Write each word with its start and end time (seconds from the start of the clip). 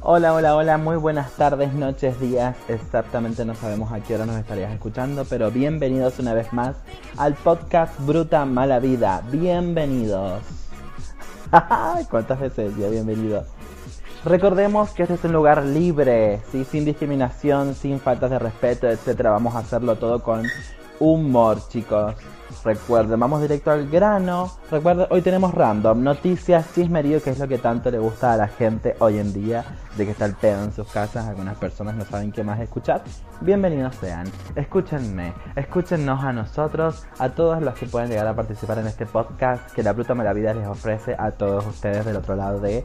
Hola, 0.00 0.32
hola, 0.32 0.56
hola, 0.56 0.78
muy 0.78 0.96
buenas 0.96 1.32
tardes, 1.32 1.72
noches, 1.74 2.20
días, 2.20 2.56
exactamente 2.68 3.44
no 3.44 3.54
sabemos 3.54 3.92
a 3.92 4.00
qué 4.00 4.14
hora 4.14 4.26
nos 4.26 4.36
estarías 4.36 4.72
escuchando, 4.72 5.24
pero 5.28 5.50
bienvenidos 5.50 6.18
una 6.18 6.34
vez 6.34 6.52
más 6.52 6.76
al 7.16 7.34
podcast 7.34 7.98
Bruta 8.06 8.44
Mala 8.44 8.78
Vida, 8.78 9.22
bienvenidos. 9.30 10.42
¿Cuántas 12.10 12.40
veces 12.40 12.76
ya 12.76 12.88
bienvenido? 12.88 13.44
Recordemos 14.24 14.90
que 14.90 15.02
este 15.02 15.14
es 15.14 15.24
un 15.24 15.32
lugar 15.32 15.64
libre, 15.64 16.40
¿sí? 16.50 16.64
sin 16.64 16.84
discriminación, 16.84 17.74
sin 17.74 18.00
faltas 18.00 18.30
de 18.30 18.38
respeto, 18.38 18.88
etcétera. 18.88 19.30
Vamos 19.30 19.54
a 19.54 19.60
hacerlo 19.60 19.96
todo 19.96 20.22
con 20.22 20.44
humor, 21.00 21.58
chicos. 21.68 22.14
Recuerden, 22.64 23.20
vamos 23.20 23.40
directo 23.40 23.70
al 23.70 23.88
grano. 23.88 24.50
Recuerden, 24.70 25.06
hoy 25.10 25.22
tenemos 25.22 25.54
random, 25.54 26.02
noticias, 26.02 26.66
chismerío, 26.74 27.22
que 27.22 27.30
es 27.30 27.38
lo 27.38 27.46
que 27.46 27.58
tanto 27.58 27.90
le 27.90 27.98
gusta 27.98 28.32
a 28.32 28.36
la 28.36 28.48
gente 28.48 28.96
hoy 28.98 29.18
en 29.18 29.32
día, 29.32 29.64
de 29.96 30.04
que 30.04 30.10
está 30.10 30.24
el 30.24 30.34
pedo 30.34 30.64
en 30.64 30.72
sus 30.72 30.88
casas. 30.88 31.26
Algunas 31.28 31.56
personas 31.56 31.94
no 31.94 32.04
saben 32.04 32.32
qué 32.32 32.42
más 32.42 32.58
escuchar. 32.60 33.02
Bienvenidos 33.40 33.94
sean. 33.96 34.26
Escúchenme, 34.56 35.34
escúchennos 35.56 36.24
a 36.24 36.32
nosotros, 36.32 37.06
a 37.18 37.28
todos 37.28 37.62
los 37.62 37.74
que 37.74 37.86
pueden 37.86 38.10
llegar 38.10 38.26
a 38.26 38.34
participar 38.34 38.78
en 38.78 38.88
este 38.88 39.06
podcast 39.06 39.70
que 39.72 39.82
la 39.82 39.92
Bruta 39.92 40.14
Maravilla 40.14 40.52
les 40.54 40.66
ofrece 40.66 41.14
a 41.18 41.30
todos 41.30 41.64
ustedes 41.66 42.04
del 42.04 42.16
otro 42.16 42.34
lado 42.34 42.60
de 42.60 42.84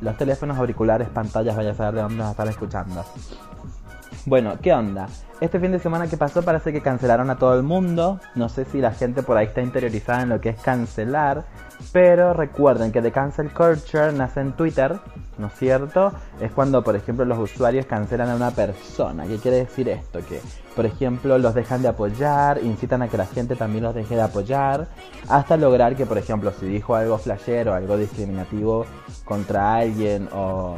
los 0.00 0.16
teléfonos, 0.18 0.58
auriculares, 0.58 1.08
pantallas, 1.08 1.56
vaya 1.56 1.70
a 1.70 1.74
saber 1.74 1.94
de 1.94 2.02
dónde 2.02 2.16
nos 2.16 2.30
están 2.30 2.48
escuchando. 2.48 3.04
Bueno, 4.26 4.54
¿qué 4.62 4.72
onda? 4.72 5.06
Este 5.42 5.60
fin 5.60 5.70
de 5.70 5.78
semana 5.78 6.06
que 6.06 6.16
pasó 6.16 6.42
parece 6.42 6.72
que 6.72 6.80
cancelaron 6.80 7.28
a 7.28 7.36
todo 7.36 7.54
el 7.54 7.62
mundo. 7.62 8.20
No 8.34 8.48
sé 8.48 8.64
si 8.64 8.80
la 8.80 8.92
gente 8.92 9.22
por 9.22 9.36
ahí 9.36 9.48
está 9.48 9.60
interiorizada 9.60 10.22
en 10.22 10.30
lo 10.30 10.40
que 10.40 10.48
es 10.48 10.60
cancelar. 10.60 11.44
Pero 11.92 12.32
recuerden 12.32 12.90
que 12.90 13.02
The 13.02 13.12
Cancel 13.12 13.52
Culture 13.52 14.12
nace 14.12 14.40
en 14.40 14.52
Twitter, 14.54 14.98
¿no 15.36 15.48
es 15.48 15.52
cierto? 15.54 16.12
Es 16.40 16.52
cuando, 16.52 16.82
por 16.82 16.96
ejemplo, 16.96 17.26
los 17.26 17.38
usuarios 17.38 17.84
cancelan 17.84 18.30
a 18.30 18.36
una 18.36 18.52
persona. 18.52 19.26
¿Qué 19.26 19.36
quiere 19.36 19.58
decir 19.58 19.90
esto? 19.90 20.20
Que, 20.26 20.40
por 20.74 20.86
ejemplo, 20.86 21.36
los 21.36 21.52
dejan 21.52 21.82
de 21.82 21.88
apoyar, 21.88 22.62
incitan 22.62 23.02
a 23.02 23.08
que 23.08 23.18
la 23.18 23.26
gente 23.26 23.56
también 23.56 23.84
los 23.84 23.94
deje 23.94 24.14
de 24.14 24.22
apoyar, 24.22 24.86
hasta 25.28 25.58
lograr 25.58 25.96
que, 25.96 26.06
por 26.06 26.16
ejemplo, 26.16 26.50
si 26.58 26.64
dijo 26.64 26.94
algo 26.94 27.18
flashero, 27.18 27.74
algo 27.74 27.98
discriminativo 27.98 28.86
contra 29.24 29.74
alguien, 29.74 30.28
o 30.32 30.76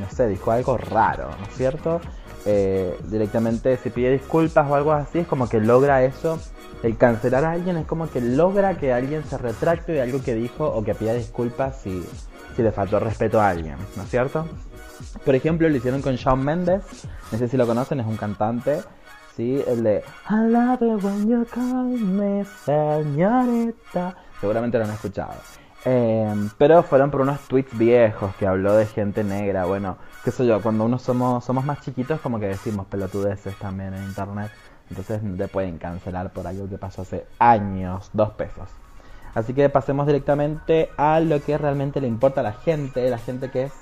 no 0.00 0.10
sé, 0.10 0.28
dijo 0.28 0.52
algo 0.52 0.78
raro, 0.78 1.28
¿no 1.38 1.46
es 1.46 1.54
cierto? 1.54 2.00
Eh, 2.46 2.96
directamente 3.04 3.76
si 3.76 3.90
pide 3.90 4.12
disculpas 4.12 4.70
o 4.70 4.74
algo 4.74 4.92
así, 4.92 5.20
es 5.20 5.26
como 5.26 5.48
que 5.48 5.60
logra 5.60 6.02
eso. 6.04 6.38
El 6.82 6.96
cancelar 6.96 7.44
a 7.44 7.52
alguien 7.52 7.76
es 7.76 7.86
como 7.86 8.08
que 8.08 8.20
logra 8.20 8.76
que 8.76 8.92
alguien 8.92 9.24
se 9.24 9.36
retracte 9.36 9.92
de 9.92 10.02
algo 10.02 10.22
que 10.22 10.34
dijo 10.34 10.66
o 10.66 10.84
que 10.84 10.94
pida 10.94 11.12
disculpas 11.12 11.80
si, 11.82 12.04
si 12.54 12.62
le 12.62 12.70
faltó 12.70 13.00
respeto 13.00 13.40
a 13.40 13.48
alguien, 13.48 13.76
¿no 13.96 14.02
es 14.04 14.10
cierto? 14.10 14.46
Por 15.24 15.34
ejemplo, 15.34 15.68
lo 15.68 15.76
hicieron 15.76 16.02
con 16.02 16.14
Shawn 16.14 16.44
Mendes, 16.44 16.82
no 17.32 17.38
sé 17.38 17.48
si 17.48 17.56
lo 17.56 17.66
conocen, 17.66 18.00
es 18.00 18.06
un 18.06 18.16
cantante, 18.16 18.80
¿sí? 19.36 19.62
El 19.66 19.82
de 19.82 20.04
I 20.30 20.50
love 20.50 20.82
it 20.82 21.04
when 21.04 21.28
you 21.28 21.44
call 21.52 21.86
me 21.86 22.44
señorita. 22.64 24.16
Seguramente 24.40 24.78
lo 24.78 24.84
han 24.84 24.90
escuchado. 24.90 25.34
Eh, 25.84 26.34
pero 26.58 26.82
fueron 26.82 27.10
por 27.10 27.20
unos 27.20 27.40
tweets 27.42 27.76
viejos 27.76 28.34
que 28.36 28.46
habló 28.46 28.74
de 28.74 28.86
gente 28.86 29.22
negra. 29.24 29.64
Bueno, 29.64 29.96
qué 30.24 30.30
sé 30.30 30.46
yo, 30.46 30.60
cuando 30.60 30.84
uno 30.84 30.98
somos, 30.98 31.44
somos 31.44 31.64
más 31.64 31.80
chiquitos 31.80 32.20
como 32.20 32.40
que 32.40 32.48
decimos 32.48 32.86
pelotudeces 32.86 33.54
también 33.56 33.94
en 33.94 34.02
internet. 34.04 34.50
Entonces 34.90 35.20
te 35.36 35.48
pueden 35.48 35.78
cancelar 35.78 36.30
por 36.30 36.46
algo 36.46 36.68
que 36.68 36.78
pasó 36.78 37.02
hace 37.02 37.26
años, 37.38 38.10
dos 38.12 38.30
pesos. 38.30 38.68
Así 39.34 39.52
que 39.52 39.68
pasemos 39.68 40.06
directamente 40.06 40.90
a 40.96 41.20
lo 41.20 41.40
que 41.42 41.58
realmente 41.58 42.00
le 42.00 42.08
importa 42.08 42.40
a 42.40 42.44
la 42.44 42.54
gente, 42.54 43.08
la 43.08 43.18
gente 43.18 43.50
que 43.50 43.64
es 43.64 43.72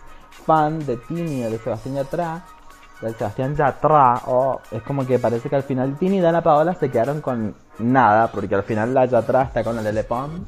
fan 0.45 0.85
de 0.85 0.97
Tini 0.97 1.45
o 1.45 1.51
de 1.51 1.59
Sebastián 1.59 1.95
Yatra. 1.95 2.45
De 3.01 3.13
Sebastián 3.13 3.55
Yatra, 3.55 4.23
o 4.27 4.61
es 4.71 4.83
como 4.83 5.07
que 5.07 5.19
parece 5.19 5.49
que 5.49 5.57
al 5.57 5.63
final 5.63 5.97
Tini 5.99 6.19
y 6.19 6.21
Dana 6.21 6.43
Paola 6.43 6.75
se 6.75 6.91
quedaron 6.91 7.21
con 7.21 7.55
nada, 7.79 8.29
porque 8.33 8.55
al 8.55 8.65
final 8.65 8.93
la 8.93 9.07
Yatra 9.07 9.43
está 9.43 9.63
con 9.63 9.77
la 9.77 9.83
Lele 9.83 10.03
Pons 10.03 10.41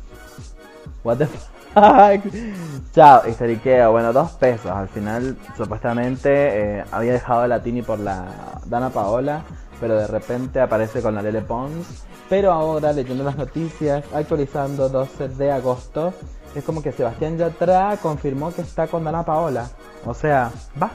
What 1.05 1.19
the 1.19 1.27
fuck? 1.27 1.49
Chao, 2.95 3.29
histeriqueo. 3.29 3.93
Bueno, 3.93 4.13
dos 4.13 4.33
pesos. 4.33 4.71
Al 4.71 4.89
final, 4.89 5.37
supuestamente, 5.57 6.79
eh, 6.79 6.85
había 6.91 7.13
dejado 7.13 7.43
a 7.43 7.49
la 7.49 7.63
Tini 7.63 7.83
por 7.83 7.99
la 7.99 8.25
Dana 8.67 8.91
Paola, 8.91 9.43
pero 9.81 9.97
de 9.97 10.07
repente 10.07 10.61
aparece 10.61 11.03
con 11.03 11.15
la 11.15 11.23
Lele 11.23 11.43
Pons. 11.43 12.05
Pero 12.29 12.53
ahora, 12.53 12.93
leyendo 12.93 13.25
las 13.25 13.37
noticias, 13.37 14.05
actualizando 14.13 14.89
12 14.89 15.29
de 15.29 15.53
agosto, 15.53 16.13
es 16.55 16.65
como 16.65 16.83
que 16.83 16.93
Sebastián 16.93 17.39
Yatra 17.39 17.97
confirmó 18.03 18.53
que 18.53 18.63
está 18.63 18.87
con 18.87 19.05
Dana 19.05 19.25
Paola. 19.25 19.69
O 20.05 20.15
sea, 20.15 20.51
va. 20.81 20.91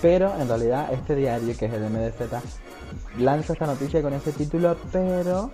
Pero 0.00 0.32
en 0.40 0.48
realidad, 0.48 0.92
este 0.92 1.14
diario, 1.14 1.56
que 1.56 1.66
es 1.66 1.72
el 1.72 1.82
MDZ, 1.90 2.32
lanza 3.18 3.52
esta 3.52 3.66
noticia 3.66 4.02
con 4.02 4.12
ese 4.12 4.32
título, 4.32 4.76
pero 4.92 5.50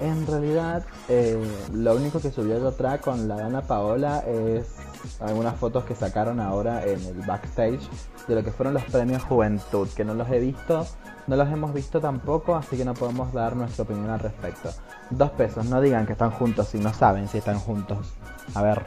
en 0.00 0.26
realidad 0.26 0.84
eh, 1.08 1.40
lo 1.72 1.96
único 1.96 2.20
que 2.20 2.30
subió 2.30 2.64
otra 2.66 2.98
con 2.98 3.28
la 3.28 3.36
Dana 3.36 3.62
Paola 3.62 4.20
es 4.20 4.76
algunas 5.20 5.56
fotos 5.56 5.84
que 5.84 5.94
sacaron 5.94 6.40
ahora 6.40 6.84
en 6.84 7.04
el 7.04 7.20
backstage 7.26 7.80
de 8.28 8.34
lo 8.34 8.44
que 8.44 8.52
fueron 8.52 8.74
los 8.74 8.84
premios 8.84 9.22
Juventud, 9.24 9.88
que 9.96 10.04
no 10.04 10.14
los 10.14 10.28
he 10.30 10.38
visto, 10.38 10.86
no 11.26 11.36
los 11.36 11.48
hemos 11.48 11.72
visto 11.72 12.00
tampoco, 12.00 12.54
así 12.54 12.76
que 12.76 12.84
no 12.84 12.94
podemos 12.94 13.32
dar 13.32 13.56
nuestra 13.56 13.84
opinión 13.84 14.10
al 14.10 14.20
respecto. 14.20 14.70
Dos 15.10 15.30
pesos, 15.30 15.66
no 15.66 15.80
digan 15.80 16.06
que 16.06 16.12
están 16.12 16.30
juntos 16.30 16.68
si 16.68 16.78
no 16.78 16.92
saben 16.92 17.28
si 17.28 17.38
están 17.38 17.58
juntos. 17.58 18.14
A 18.54 18.62
ver, 18.62 18.82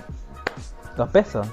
dos 0.96 1.10
pesos. 1.10 1.48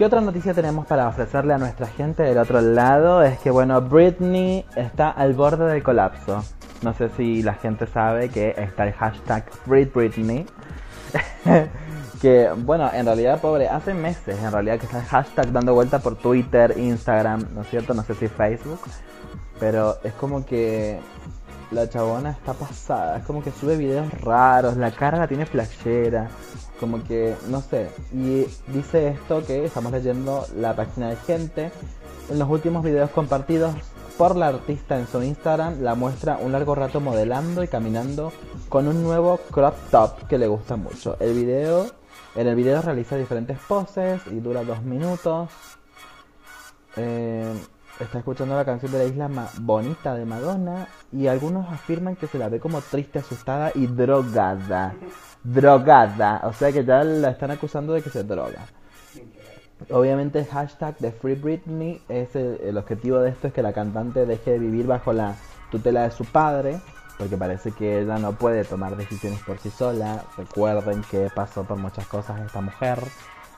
¿Qué 0.00 0.06
otra 0.06 0.22
noticia 0.22 0.54
tenemos 0.54 0.86
para 0.86 1.08
ofrecerle 1.08 1.52
a 1.52 1.58
nuestra 1.58 1.86
gente 1.86 2.22
del 2.22 2.38
otro 2.38 2.62
lado? 2.62 3.22
Es 3.22 3.38
que, 3.40 3.50
bueno, 3.50 3.82
Britney 3.82 4.64
está 4.74 5.10
al 5.10 5.34
borde 5.34 5.70
del 5.70 5.82
colapso. 5.82 6.42
No 6.80 6.94
sé 6.94 7.10
si 7.18 7.42
la 7.42 7.52
gente 7.52 7.86
sabe 7.86 8.30
que 8.30 8.54
está 8.56 8.86
el 8.86 8.94
hashtag 8.94 9.50
FreeBritney. 9.66 10.46
que, 12.22 12.48
bueno, 12.56 12.90
en 12.94 13.04
realidad, 13.04 13.42
pobre, 13.42 13.68
hace 13.68 13.92
meses 13.92 14.42
en 14.42 14.50
realidad 14.50 14.78
que 14.78 14.86
está 14.86 15.00
el 15.00 15.04
hashtag 15.04 15.52
dando 15.52 15.74
vuelta 15.74 15.98
por 15.98 16.16
Twitter, 16.16 16.72
Instagram, 16.78 17.48
¿no 17.54 17.60
es 17.60 17.68
cierto? 17.68 17.92
No 17.92 18.02
sé 18.02 18.14
si 18.14 18.26
Facebook. 18.26 18.80
Pero 19.58 19.98
es 20.02 20.14
como 20.14 20.46
que 20.46 20.98
la 21.72 21.90
chabona 21.90 22.30
está 22.30 22.54
pasada. 22.54 23.18
Es 23.18 23.24
como 23.24 23.42
que 23.42 23.50
sube 23.50 23.76
videos 23.76 24.10
raros, 24.22 24.78
la 24.78 24.92
cara 24.92 25.18
la 25.18 25.28
tiene 25.28 25.44
flashera. 25.44 26.30
Como 26.80 27.04
que, 27.04 27.36
no 27.48 27.60
sé. 27.60 27.90
Y 28.12 28.46
dice 28.72 29.08
esto 29.08 29.44
que 29.46 29.66
estamos 29.66 29.92
leyendo 29.92 30.46
la 30.56 30.74
página 30.74 31.10
de 31.10 31.16
gente. 31.16 31.70
En 32.30 32.38
los 32.38 32.48
últimos 32.48 32.82
videos 32.82 33.10
compartidos 33.10 33.74
por 34.16 34.36
la 34.36 34.48
artista 34.48 34.98
en 34.98 35.06
su 35.06 35.22
Instagram, 35.22 35.80
la 35.82 35.94
muestra 35.94 36.38
un 36.40 36.52
largo 36.52 36.74
rato 36.74 37.00
modelando 37.00 37.62
y 37.62 37.68
caminando 37.68 38.32
con 38.68 38.86
un 38.86 39.02
nuevo 39.02 39.38
crop 39.50 39.74
top 39.90 40.26
que 40.28 40.38
le 40.38 40.46
gusta 40.46 40.76
mucho. 40.76 41.16
El 41.20 41.34
video, 41.34 41.86
en 42.34 42.46
el 42.46 42.54
video 42.54 42.82
realiza 42.82 43.16
diferentes 43.16 43.58
poses 43.66 44.20
y 44.30 44.40
dura 44.40 44.62
dos 44.62 44.82
minutos. 44.82 45.48
Eh, 46.96 47.52
está 48.00 48.18
escuchando 48.18 48.56
la 48.56 48.64
canción 48.64 48.92
de 48.92 48.98
la 48.98 49.04
isla 49.04 49.30
bonita 49.58 50.14
de 50.14 50.24
Madonna 50.24 50.88
y 51.12 51.26
algunos 51.26 51.70
afirman 51.70 52.16
que 52.16 52.26
se 52.26 52.38
la 52.38 52.48
ve 52.48 52.60
como 52.60 52.80
triste, 52.80 53.18
asustada 53.18 53.72
y 53.74 53.86
drogada. 53.86 54.94
Drogada, 55.42 56.42
o 56.44 56.52
sea 56.52 56.72
que 56.72 56.84
ya 56.84 57.04
la 57.04 57.30
están 57.30 57.50
acusando 57.50 57.92
de 57.92 58.02
que 58.02 58.10
se 58.10 58.24
droga. 58.24 58.66
Obviamente 59.90 60.40
el 60.40 60.46
hashtag 60.46 60.98
de 60.98 61.10
Free 61.10 61.34
Britney 61.34 62.02
es 62.08 62.34
el, 62.36 62.76
objetivo 62.76 63.18
de 63.18 63.30
esto 63.30 63.48
es 63.48 63.52
que 63.54 63.62
la 63.62 63.72
cantante 63.72 64.26
deje 64.26 64.52
de 64.52 64.58
vivir 64.58 64.86
bajo 64.86 65.12
la 65.12 65.34
tutela 65.70 66.02
de 66.02 66.10
su 66.10 66.24
padre, 66.24 66.80
porque 67.18 67.36
parece 67.36 67.72
que 67.72 68.00
ella 68.00 68.18
no 68.18 68.32
puede 68.32 68.64
tomar 68.64 68.96
decisiones 68.96 69.40
por 69.40 69.58
sí 69.58 69.70
sola. 69.70 70.24
Recuerden 70.36 71.02
que 71.10 71.30
pasó 71.34 71.64
por 71.64 71.78
muchas 71.78 72.06
cosas 72.06 72.40
esta 72.40 72.60
mujer. 72.60 72.98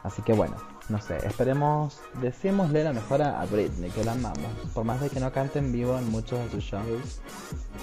Así 0.04 0.22
que 0.22 0.32
bueno, 0.32 0.54
no 0.88 1.00
sé, 1.00 1.16
esperemos, 1.26 2.00
decímosle 2.20 2.84
la 2.84 2.92
mejor 2.92 3.22
a 3.22 3.44
Britney, 3.46 3.90
que 3.90 4.04
la 4.04 4.12
amamos. 4.12 4.50
Por 4.74 4.84
más 4.84 5.00
de 5.00 5.10
que 5.10 5.20
no 5.20 5.32
cante 5.32 5.58
en 5.58 5.72
vivo 5.72 5.96
en 5.96 6.10
muchos 6.10 6.38
de 6.44 6.50
sus 6.50 6.64
shows, 6.64 7.20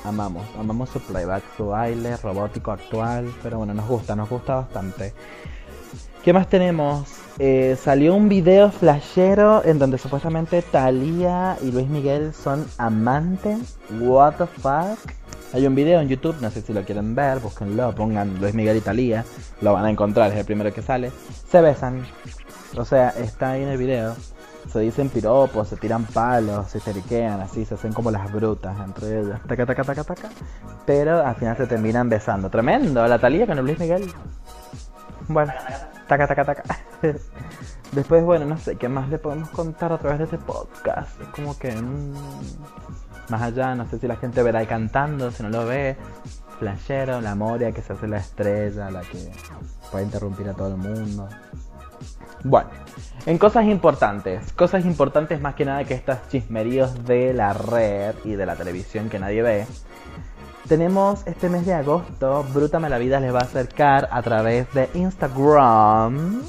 amamos, 0.04 0.46
amamos 0.58 0.90
su 0.90 1.00
playback, 1.00 1.44
su 1.58 1.68
baile 1.68 2.18
robótico 2.18 2.72
actual, 2.72 3.34
pero 3.42 3.58
bueno, 3.58 3.74
nos 3.74 3.88
gusta, 3.88 4.16
nos 4.16 4.30
gusta 4.30 4.56
bastante. 4.56 5.14
¿Qué 6.24 6.34
más 6.34 6.50
tenemos? 6.50 7.08
Eh, 7.40 7.78
salió 7.82 8.14
un 8.14 8.28
video 8.28 8.70
flashero 8.70 9.64
en 9.64 9.80
donde 9.80 9.98
supuestamente 9.98 10.62
Thalía 10.62 11.58
y 11.62 11.72
Luis 11.72 11.88
Miguel 11.88 12.34
son 12.34 12.68
amantes. 12.78 13.78
What 14.02 14.34
the 14.36 14.46
fuck? 14.46 15.00
Hay 15.54 15.66
un 15.66 15.74
video 15.74 16.02
en 16.02 16.10
YouTube, 16.10 16.36
no 16.42 16.52
sé 16.52 16.62
si 16.62 16.74
lo 16.74 16.84
quieren 16.84 17.16
ver, 17.16 17.40
búsquenlo, 17.40 17.96
pongan 17.96 18.40
Luis 18.40 18.54
Miguel 18.54 18.78
y 18.78 18.82
Thalía, 18.82 19.26
lo 19.62 19.74
van 19.74 19.86
a 19.86 19.90
encontrar, 19.90 20.32
es 20.32 20.38
el 20.38 20.46
primero 20.46 20.72
que 20.72 20.84
sale. 20.84 21.12
Se 21.50 21.60
besan, 21.62 22.06
o 22.76 22.86
sea, 22.86 23.10
está 23.10 23.52
ahí 23.52 23.64
en 23.64 23.70
el 23.70 23.78
video. 23.78 24.16
Se 24.72 24.80
dicen 24.80 25.10
piropos, 25.10 25.68
se 25.68 25.78
tiran 25.78 26.06
palos, 26.06 26.68
se 26.68 26.80
teriquean, 26.80 27.42
así, 27.42 27.66
se 27.66 27.74
hacen 27.74 27.94
como 27.94 28.12
las 28.12 28.32
brutas 28.32 28.78
entre 28.80 29.22
ellas. 29.22 29.42
Taca, 29.48 29.66
taca, 29.66 29.84
taca, 29.84 30.04
taca. 30.04 30.30
Pero 30.86 31.26
al 31.26 31.36
final 31.36 31.58
se 31.58 31.66
terminan 31.66 32.10
besando. 32.10 32.50
Tremendo, 32.50 33.06
la 33.08 33.18
Talía 33.18 33.48
con 33.48 33.58
el 33.58 33.66
Luis 33.66 33.80
Miguel. 33.80 34.12
Bueno, 35.28 35.52
taca, 36.08 36.28
taca, 36.28 36.46
taca. 36.46 36.64
Después, 37.92 38.24
bueno, 38.24 38.46
no 38.46 38.58
sé, 38.58 38.76
¿qué 38.76 38.88
más 38.88 39.10
le 39.10 39.18
podemos 39.18 39.50
contar 39.50 39.92
a 39.92 39.98
través 39.98 40.20
de 40.20 40.26
este 40.26 40.38
podcast? 40.38 41.20
Es 41.22 41.28
como 41.30 41.58
que... 41.58 41.72
mm, 41.72 42.14
más 43.30 43.42
allá, 43.42 43.76
no 43.76 43.88
sé 43.88 44.00
si 44.00 44.08
la 44.08 44.16
gente 44.16 44.44
verá 44.44 44.60
ahí 44.60 44.68
cantando, 44.68 45.32
si 45.32 45.44
no 45.44 45.50
lo 45.50 45.66
ve. 45.66 45.98
Flashero, 46.60 47.22
la 47.22 47.36
Moria 47.36 47.72
que 47.72 47.82
se 47.82 47.94
hace 47.94 48.08
la 48.08 48.18
estrella, 48.18 48.92
la 48.92 49.02
que 49.02 49.32
puede 49.92 50.04
interrumpir 50.04 50.50
a 50.50 50.54
todo 50.54 50.68
el 50.68 50.78
mundo. 50.78 51.30
Bueno, 52.44 52.70
en 53.26 53.38
cosas 53.38 53.66
importantes, 53.66 54.54
cosas 54.54 54.86
importantes 54.86 55.42
más 55.42 55.56
que 55.56 55.66
nada 55.66 55.84
que 55.84 55.94
estos 55.94 56.18
chismeríos 56.30 57.06
de 57.06 57.34
la 57.34 57.54
red 57.54 58.16
y 58.24 58.32
de 58.32 58.46
la 58.46 58.56
televisión 58.56 59.10
que 59.10 59.20
nadie 59.20 59.42
ve. 59.42 59.68
Tenemos 60.68 61.26
este 61.26 61.50
mes 61.50 61.66
de 61.66 61.74
agosto, 61.74 62.46
Bruta 62.54 62.80
Vida 63.00 63.20
les 63.20 63.34
va 63.34 63.40
a 63.40 63.44
acercar 63.44 64.08
a 64.12 64.22
través 64.22 64.72
de 64.74 64.90
Instagram. 64.94 66.44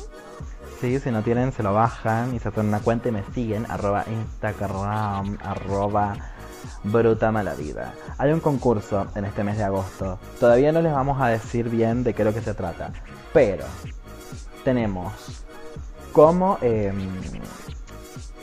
Sí, 0.81 0.99
si 1.00 1.11
no 1.11 1.23
tienen, 1.23 1.53
se 1.53 1.62
lo 1.62 1.75
bajan 1.75 2.35
y 2.35 2.38
se 2.38 2.49
hacen 2.49 2.69
una 2.69 2.81
cuenta 2.81 3.08
y 3.08 3.12
me 3.12 3.23
siguen, 3.35 3.67
arroba 3.70 4.05
Instagram, 4.06 5.38
arroba 5.43 6.14
Bruta 6.85 7.31
Vida. 7.58 7.94
Hay 8.19 8.32
un 8.32 8.41
concurso 8.41 9.06
en 9.14 9.25
este 9.25 9.43
mes 9.43 9.56
de 9.58 9.64
agosto. 9.64 10.19
Todavía 10.38 10.70
no 10.73 10.82
les 10.82 10.93
vamos 10.93 11.20
a 11.20 11.29
decir 11.29 11.69
bien 11.69 12.05
de 12.05 12.14
qué 12.14 12.23
es 12.23 12.26
lo 12.26 12.35
que 12.35 12.43
se 12.43 12.55
trata, 12.55 12.93
pero 13.32 13.64
tenemos 14.65 15.45
como 16.12 16.59
em, 16.61 17.09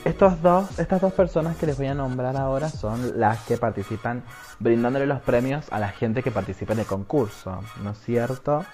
estos 0.04 0.40
dos, 0.40 0.78
estas 0.78 1.00
dos 1.00 1.12
personas 1.12 1.56
que 1.56 1.66
les 1.66 1.76
voy 1.76 1.86
a 1.86 1.94
nombrar 1.94 2.36
ahora 2.36 2.68
son 2.68 3.20
las 3.20 3.44
que 3.44 3.58
participan 3.58 4.22
brindándole 4.58 5.06
los 5.06 5.20
premios 5.20 5.66
a 5.70 5.78
la 5.78 5.88
gente 5.88 6.22
que 6.22 6.30
participa 6.30 6.72
en 6.72 6.80
el 6.80 6.86
concurso, 6.86 7.60
¿no 7.82 7.90
es 7.90 7.98
cierto? 7.98 8.64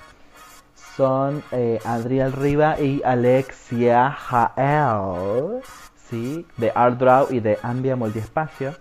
Son 0.96 1.42
eh, 1.50 1.80
Adriel 1.84 2.32
Riva 2.32 2.78
y 2.78 3.02
Alexia 3.04 4.12
Jael, 4.12 5.62
¿sí? 6.08 6.46
De 6.56 6.70
Art 6.74 6.98
Draw 6.98 7.26
y 7.30 7.40
de 7.40 7.58
Ambia 7.62 7.96
Multiespacio. 7.96 8.76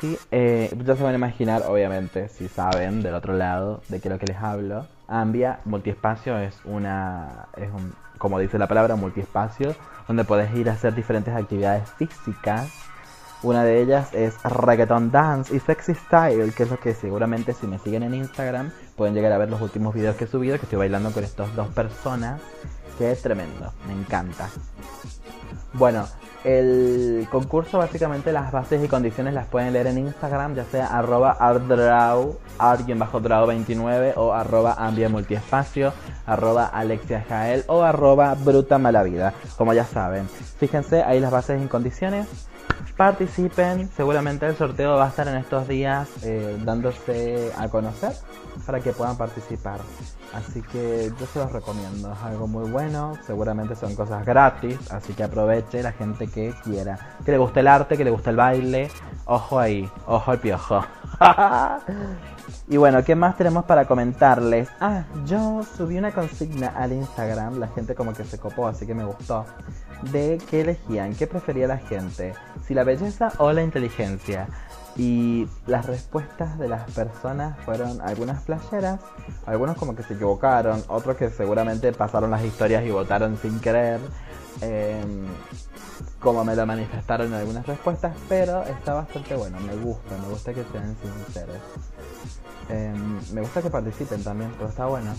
Sí, 0.00 0.18
eh, 0.30 0.76
ya 0.84 0.96
se 0.96 1.02
van 1.02 1.12
a 1.12 1.16
imaginar, 1.16 1.62
obviamente, 1.68 2.28
si 2.28 2.48
saben 2.48 3.02
del 3.02 3.14
otro 3.14 3.32
lado 3.32 3.80
de 3.88 4.00
qué 4.00 4.08
es 4.08 4.12
lo 4.12 4.18
que 4.18 4.26
les 4.26 4.36
hablo. 4.36 4.86
Ambia 5.08 5.60
Multiespacio 5.64 6.38
es 6.38 6.58
una, 6.64 7.48
es 7.56 7.70
un, 7.72 7.94
como 8.18 8.38
dice 8.38 8.58
la 8.58 8.66
palabra, 8.66 8.96
multiespacio, 8.96 9.74
donde 10.08 10.24
puedes 10.24 10.54
ir 10.54 10.68
a 10.68 10.72
hacer 10.72 10.94
diferentes 10.94 11.34
actividades 11.34 11.90
físicas. 11.92 12.70
Una 13.42 13.62
de 13.62 13.82
ellas 13.82 14.12
es 14.14 14.42
reggaeton 14.42 15.10
dance 15.10 15.54
y 15.54 15.60
sexy 15.60 15.94
style, 15.94 16.52
que 16.54 16.62
es 16.64 16.70
lo 16.70 16.80
que 16.80 16.94
seguramente 16.94 17.52
si 17.52 17.66
me 17.66 17.78
siguen 17.78 18.02
en 18.02 18.14
Instagram 18.14 18.70
pueden 18.96 19.14
llegar 19.14 19.30
a 19.32 19.38
ver 19.38 19.50
los 19.50 19.60
últimos 19.60 19.94
videos 19.94 20.16
que 20.16 20.24
he 20.24 20.26
subido, 20.26 20.56
que 20.56 20.64
estoy 20.64 20.78
bailando 20.78 21.12
con 21.12 21.22
estas 21.22 21.54
dos 21.54 21.68
personas, 21.68 22.40
que 22.98 23.12
es 23.12 23.22
tremendo, 23.22 23.72
me 23.86 23.92
encanta. 23.92 24.48
Bueno, 25.74 26.06
el 26.44 27.26
concurso 27.30 27.78
básicamente 27.78 28.32
las 28.32 28.52
bases 28.52 28.84
y 28.84 28.88
condiciones 28.88 29.34
las 29.34 29.46
pueden 29.46 29.72
leer 29.72 29.88
en 29.88 29.98
Instagram, 29.98 30.54
ya 30.54 30.64
sea 30.64 30.86
arroba 30.86 31.32
ardraw, 31.32 32.36
draw 32.58 33.46
29 33.46 34.14
o 34.16 34.32
arroba 34.32 34.74
ambia 34.78 35.08
multiespacio, 35.08 35.92
arroba 36.26 36.66
alexia 36.66 37.24
jael 37.28 37.64
o 37.66 37.82
arroba 37.82 38.34
bruta 38.34 38.78
malavida, 38.78 39.34
como 39.56 39.72
ya 39.72 39.84
saben. 39.84 40.28
Fíjense 40.58 41.02
ahí 41.02 41.20
las 41.20 41.30
bases 41.30 41.62
y 41.62 41.66
condiciones. 41.66 42.26
Participen, 42.96 43.90
seguramente 43.94 44.46
el 44.46 44.56
sorteo 44.56 44.96
va 44.96 45.06
a 45.06 45.08
estar 45.08 45.28
en 45.28 45.36
estos 45.36 45.68
días 45.68 46.08
eh, 46.22 46.56
dándose 46.64 47.52
a 47.56 47.68
conocer 47.68 48.12
para 48.64 48.80
que 48.80 48.92
puedan 48.92 49.16
participar. 49.16 49.80
Así 50.32 50.62
que 50.62 51.12
yo 51.18 51.26
se 51.26 51.38
los 51.38 51.52
recomiendo, 51.52 52.12
es 52.12 52.18
algo 52.22 52.46
muy 52.46 52.70
bueno, 52.70 53.14
seguramente 53.26 53.76
son 53.76 53.94
cosas 53.94 54.24
gratis, 54.24 54.78
así 54.90 55.12
que 55.12 55.24
aproveche 55.24 55.82
la 55.82 55.92
gente 55.92 56.26
que 56.26 56.54
quiera, 56.64 56.98
que 57.24 57.32
le 57.32 57.38
guste 57.38 57.60
el 57.60 57.68
arte, 57.68 57.96
que 57.96 58.04
le 58.04 58.10
guste 58.10 58.30
el 58.30 58.36
baile, 58.36 58.90
ojo 59.26 59.58
ahí, 59.58 59.88
ojo 60.06 60.30
al 60.30 60.38
piojo. 60.38 60.84
y 62.68 62.76
bueno, 62.76 63.04
¿qué 63.04 63.14
más 63.14 63.36
tenemos 63.36 63.64
para 63.64 63.86
comentarles? 63.86 64.68
Ah, 64.80 65.04
yo 65.26 65.62
subí 65.76 65.98
una 65.98 66.12
consigna 66.12 66.68
al 66.68 66.92
Instagram, 66.92 67.58
la 67.58 67.68
gente 67.68 67.94
como 67.94 68.12
que 68.12 68.24
se 68.24 68.38
copó, 68.38 68.66
así 68.66 68.86
que 68.86 68.94
me 68.94 69.04
gustó, 69.04 69.44
de 70.12 70.40
qué 70.50 70.62
elegían, 70.62 71.14
qué 71.14 71.26
prefería 71.26 71.66
la 71.66 71.78
gente, 71.78 72.34
si 72.66 72.74
la 72.74 72.84
belleza 72.84 73.32
o 73.38 73.52
la 73.52 73.62
inteligencia. 73.62 74.48
Y 74.98 75.46
las 75.66 75.84
respuestas 75.84 76.58
de 76.58 76.68
las 76.68 76.90
personas 76.92 77.58
fueron 77.66 78.00
algunas 78.00 78.42
playeras, 78.44 78.98
algunos 79.44 79.76
como 79.76 79.94
que 79.94 80.02
se 80.02 80.14
equivocaron, 80.14 80.82
otros 80.88 81.18
que 81.18 81.28
seguramente 81.28 81.92
pasaron 81.92 82.30
las 82.30 82.42
historias 82.42 82.82
y 82.82 82.90
votaron 82.90 83.36
sin 83.36 83.60
querer, 83.60 84.00
em, 84.60 85.26
como 86.20 86.44
me 86.44 86.56
lo 86.56 86.66
manifestaron 86.66 87.28
en 87.28 87.34
algunas 87.34 87.66
respuestas, 87.66 88.14
pero 88.28 88.62
está 88.64 88.94
bastante 88.94 89.34
bueno, 89.34 89.58
me 89.60 89.76
gusta, 89.76 90.16
me 90.22 90.28
gusta 90.28 90.52
que 90.52 90.64
sean 90.72 90.96
sinceros. 90.96 91.56
Em, 92.68 93.20
me 93.32 93.40
gusta 93.42 93.62
que 93.62 93.70
participen 93.70 94.22
también, 94.24 94.52
pero 94.56 94.68
está 94.68 94.86
bueno. 94.86 95.12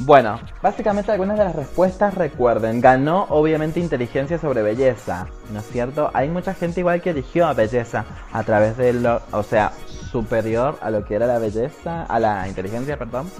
Bueno, 0.00 0.40
básicamente 0.62 1.12
algunas 1.12 1.38
de 1.38 1.44
las 1.44 1.54
respuestas 1.54 2.14
recuerden, 2.14 2.80
ganó 2.80 3.26
obviamente 3.28 3.78
inteligencia 3.78 4.38
sobre 4.38 4.62
belleza, 4.62 5.28
¿no 5.52 5.60
es 5.60 5.66
cierto? 5.66 6.10
Hay 6.12 6.28
mucha 6.28 6.54
gente 6.54 6.80
igual 6.80 7.00
que 7.00 7.10
eligió 7.10 7.46
a 7.46 7.52
belleza 7.52 8.04
a 8.32 8.42
través 8.42 8.76
de 8.76 8.94
lo, 8.94 9.22
o 9.30 9.42
sea, 9.42 9.72
superior 10.10 10.78
a 10.80 10.90
lo 10.90 11.04
que 11.04 11.14
era 11.14 11.26
la 11.26 11.38
belleza, 11.38 12.04
a 12.04 12.18
la 12.18 12.48
inteligencia, 12.48 12.98
perdón, 12.98 13.30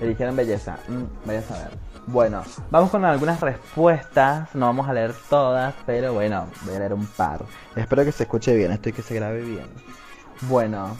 eligieron 0.00 0.36
belleza. 0.36 0.78
Mm, 0.88 1.26
vaya 1.26 1.40
a 1.40 1.42
saber. 1.42 1.91
Bueno, 2.06 2.42
vamos 2.70 2.90
con 2.90 3.04
algunas 3.04 3.40
respuestas, 3.40 4.54
no 4.54 4.66
vamos 4.66 4.88
a 4.88 4.92
leer 4.92 5.14
todas, 5.30 5.74
pero 5.86 6.12
bueno, 6.12 6.48
voy 6.64 6.74
a 6.74 6.78
leer 6.80 6.94
un 6.94 7.06
par. 7.06 7.42
Espero 7.76 8.04
que 8.04 8.12
se 8.12 8.24
escuche 8.24 8.56
bien, 8.56 8.72
esto 8.72 8.88
y 8.88 8.92
que 8.92 9.02
se 9.02 9.14
grabe 9.14 9.42
bien. 9.42 9.66
Bueno, 10.42 10.96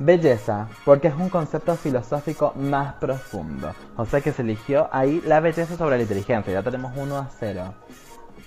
Belleza, 0.00 0.68
porque 0.84 1.08
es 1.08 1.14
un 1.14 1.28
concepto 1.28 1.74
filosófico 1.74 2.52
más 2.54 2.94
profundo. 2.94 3.74
O 3.96 4.06
sea 4.06 4.20
que 4.20 4.32
se 4.32 4.42
eligió 4.42 4.88
ahí 4.92 5.20
la 5.26 5.40
belleza 5.40 5.76
sobre 5.76 5.96
la 5.96 6.02
inteligencia. 6.02 6.52
Ya 6.52 6.62
tenemos 6.62 6.92
uno 6.96 7.18
a 7.18 7.28
cero. 7.40 7.74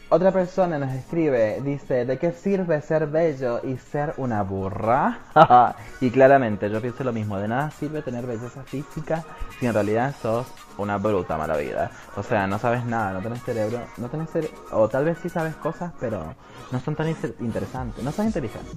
Otra 0.08 0.32
persona 0.32 0.78
nos 0.78 0.94
escribe, 0.94 1.62
dice, 1.62 2.06
¿de 2.06 2.18
qué 2.18 2.34
sirve 2.34 2.82
ser 2.82 3.08
bello 3.08 3.62
y 3.64 3.78
ser 3.78 4.14
una 4.18 4.44
burra? 4.44 5.20
y 6.02 6.10
claramente 6.10 6.70
yo 6.70 6.82
pienso 6.82 7.06
lo 7.06 7.14
mismo, 7.14 7.38
de 7.38 7.48
nada 7.48 7.72
sirve 7.72 8.02
tener 8.02 8.26
belleza 8.26 8.64
física 8.64 9.24
si 9.58 9.68
en 9.68 9.74
realidad 9.74 10.14
sos 10.22 10.48
una 10.78 10.98
bruta 10.98 11.38
mala 11.38 11.58
vida. 11.58 11.92
O 12.16 12.24
sea, 12.24 12.48
no 12.48 12.60
sabes 12.60 12.86
nada, 12.86 13.14
no 13.14 13.22
tenés 13.22 13.44
cerebro, 13.44 13.82
no 13.98 14.10
tenés 14.10 14.30
cerebro, 14.30 14.58
o 14.72 14.88
tal 14.88 15.06
vez 15.06 15.18
sí 15.22 15.30
sabes 15.30 15.56
cosas, 15.56 15.94
pero 16.00 16.36
no 16.72 16.80
son 16.80 16.96
tan 16.96 17.08
interesantes, 17.40 18.04
no 18.04 18.12
sos 18.12 18.26
inteligente. 18.26 18.72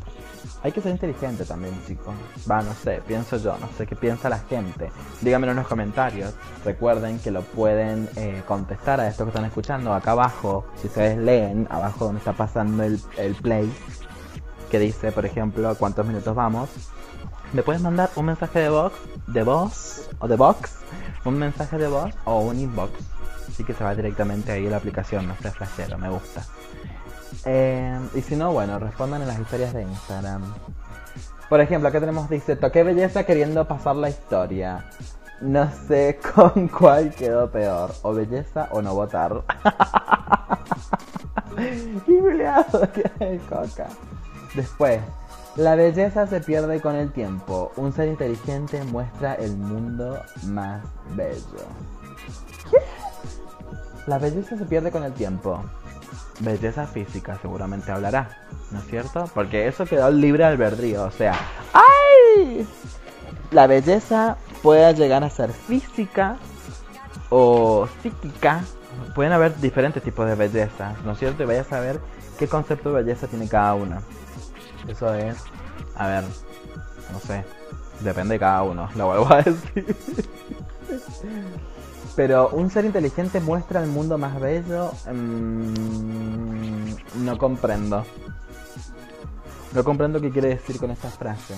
Hay 0.63 0.73
que 0.73 0.81
ser 0.81 0.93
inteligente 0.93 1.45
también, 1.45 1.75
chicos. 1.87 2.15
Va, 2.51 2.63
no 2.63 2.73
sé, 2.75 3.03
pienso 3.07 3.37
yo, 3.37 3.57
no 3.59 3.69
sé 3.77 3.87
qué 3.87 3.95
piensa 3.97 4.29
la 4.29 4.39
gente. 4.39 4.91
Díganmelo 5.21 5.53
en 5.53 5.59
los 5.59 5.69
comentarios. 5.69 6.35
Recuerden 6.65 7.19
que 7.19 7.31
lo 7.31 7.43
pueden 7.43 8.09
eh, 8.17 8.43
contestar 8.47 9.01
a 9.01 9.09
esto 9.09 9.25
que 9.25 9.31
están 9.31 9.45
escuchando 9.45 9.93
acá 9.93 10.13
abajo, 10.13 10.65
si 10.77 10.89
ustedes 10.89 11.19
leen, 11.19 11.69
abajo 11.71 12.07
donde 12.07 12.19
está 12.19 12.33
pasando 12.33 12.83
el, 12.83 12.99
play, 13.43 13.73
que 14.71 14.79
dice, 14.79 15.13
por 15.13 15.27
ejemplo, 15.27 15.75
cuántos 15.77 16.07
minutos 16.07 16.35
vamos. 16.35 16.71
Me 17.53 17.63
puedes 17.63 17.83
mandar 17.83 18.11
un 18.17 18.27
mensaje 18.27 18.59
de 18.59 18.69
voz, 18.69 18.93
de 19.29 19.43
voz 19.45 20.11
o 20.19 20.27
de 20.27 20.37
box, 20.37 20.79
un 21.25 21.39
mensaje 21.39 21.79
de 21.79 21.89
voz 21.89 22.15
o 22.25 22.41
un 22.41 22.59
inbox. 22.59 22.93
Así 23.49 23.65
que 23.65 23.75
se 23.75 23.85
va 23.85 23.95
directamente 23.95 24.53
ahí 24.53 24.67
a 24.67 24.71
la 24.71 24.77
aplicación, 24.79 25.29
no 25.29 25.37
sé, 25.37 25.51
flashero, 25.51 25.99
me 25.99 26.09
gusta. 26.09 26.43
Eh, 27.45 27.99
y 28.15 28.21
si 28.23 28.37
no, 28.37 28.53
bueno, 28.53 28.79
respondan 28.79 29.23
en 29.23 29.29
las 29.29 29.39
historias 29.39 29.73
de 29.73 29.83
Instagram. 29.83 30.43
Por 31.49 31.61
ejemplo, 31.61 31.89
acá 31.89 32.01
tenemos, 32.01 32.29
dice, 32.29 32.57
toqué 32.57 32.83
belleza 32.83 33.25
queriendo 33.25 33.67
pasar 33.67 33.97
la 33.97 34.09
historia. 34.09 34.85
No 35.41 35.71
sé 35.89 36.19
con 36.35 36.69
cuál 36.69 37.15
quedó 37.15 37.51
peor, 37.51 37.95
o 38.03 38.15
belleza 38.15 38.69
o 38.71 38.81
no 38.83 38.95
votar. 38.95 39.43
¡Qué 42.07 43.41
coca! 43.49 43.87
Después, 44.55 45.01
la 45.57 45.75
belleza 45.77 46.27
se 46.27 46.41
pierde 46.41 46.81
con 46.81 46.97
el 46.97 47.13
tiempo. 47.13 47.73
Un 47.77 47.93
ser 47.93 48.09
inteligente 48.09 48.83
muestra 48.85 49.35
el 49.35 49.57
mundo 49.57 50.21
más 50.47 50.83
bello. 51.15 51.67
¿Qué? 52.71 52.79
La 54.07 54.19
belleza 54.19 54.57
se 54.57 54.65
pierde 54.65 54.91
con 54.91 55.03
el 55.05 55.13
tiempo 55.13 55.63
belleza 56.41 56.87
física 56.87 57.39
seguramente 57.41 57.93
hablará, 57.93 58.31
¿no 58.71 58.79
es 58.79 58.87
cierto? 58.87 59.29
Porque 59.35 59.67
eso 59.69 59.87
quedó 59.87 60.11
libre 60.11 60.45
albedrío, 60.45 61.05
o 61.05 61.11
sea, 61.11 61.35
¡ay! 61.73 62.67
La 63.51 63.67
belleza 63.67 64.37
puede 64.63 64.93
llegar 64.95 65.23
a 65.23 65.31
ser 65.31 65.53
física 65.53 66.37
o 67.31 67.89
psíquica. 68.03 68.63
Pueden 69.15 69.33
haber 69.33 69.59
diferentes 69.61 70.03
tipos 70.03 70.27
de 70.27 70.35
belleza, 70.35 70.95
¿no 71.05 71.13
es 71.13 71.19
cierto? 71.19 71.43
Y 71.43 71.47
vaya 71.47 71.63
a 71.63 71.65
saber 71.65 72.01
qué 72.39 72.49
concepto 72.49 72.91
de 72.91 73.03
belleza 73.03 73.27
tiene 73.27 73.49
cada 73.49 73.75
una. 73.75 74.01
Eso 74.89 75.15
es, 75.15 75.37
a 75.97 76.07
ver, 76.07 76.25
no 77.13 77.21
sé, 77.21 77.45
depende 78.01 78.35
de 78.35 78.41
cada 78.41 78.63
uno, 78.63 78.89
lo 78.97 79.07
vuelvo 79.07 79.33
a 79.33 79.43
decir. 79.43 79.97
Pero 82.17 82.51
un 82.51 82.71
ser 82.71 82.85
inteligente 82.85 83.41
muestra 83.41 83.83
el 83.83 83.89
mundo 83.89 84.19
más 84.19 84.39
bello. 84.41 84.93
Mm, 85.13 86.95
no 87.25 87.39
comprendo. 87.39 88.05
No 89.73 89.83
comprendo 89.83 90.21
qué 90.21 90.31
quiere 90.31 90.49
decir 90.49 90.79
con 90.79 90.93
esta 90.93 91.11
frase. 91.11 91.57